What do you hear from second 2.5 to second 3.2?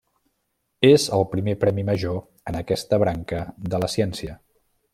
en aquesta